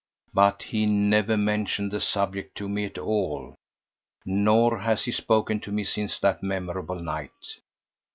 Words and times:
But 0.33 0.63
he 0.63 0.87
never 0.87 1.37
mentioned 1.37 1.91
the 1.91 2.01
subject 2.01 2.57
to 2.57 2.67
me 2.67 2.85
at 2.85 2.97
all, 2.97 3.53
nor 4.25 4.79
has 4.79 5.03
he 5.05 5.11
spoken 5.11 5.59
to 5.59 5.71
me 5.71 5.83
since 5.83 6.17
that 6.21 6.41
memorable 6.41 6.97
night. 6.97 7.59